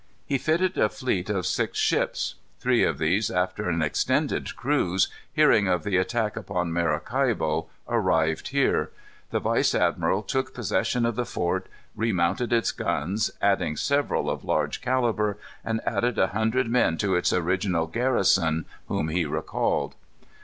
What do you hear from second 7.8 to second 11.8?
arrived here. The vice admiral took possession of the fort,